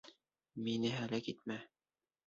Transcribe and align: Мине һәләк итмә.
Мине 0.69 0.95
һәләк 0.97 1.31
итмә. 1.37 1.63